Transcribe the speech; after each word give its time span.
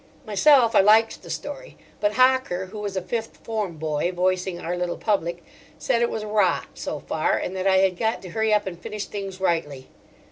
Myself, 0.25 0.73
I 0.73 0.79
liked 0.79 1.21
the 1.21 1.29
story, 1.29 1.77
but 1.99 2.13
Hocker, 2.13 2.65
who 2.65 2.79
was 2.79 2.97
a 2.97 3.03
Fifth 3.03 3.37
Form 3.43 3.77
boy, 3.77 4.11
voicing 4.11 4.59
our 4.59 4.75
little 4.75 4.97
public, 4.97 5.43
said 5.77 6.01
it 6.01 6.09
was 6.09 6.25
rot, 6.25 6.65
so 6.73 6.99
far, 7.01 7.37
and 7.37 7.55
that 7.55 7.67
I 7.67 7.77
had 7.77 7.99
got 7.99 8.19
to 8.23 8.29
hurry 8.29 8.51
up 8.51 8.65
and 8.65 8.79
finish 8.81 9.05
things 9.05 9.39
rightly. 9.39 9.89